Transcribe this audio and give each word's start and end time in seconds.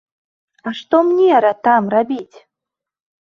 А 0.69 0.71
што 0.79 1.01
мне 1.09 1.41
там 1.67 1.91
рабіць? 1.97 2.37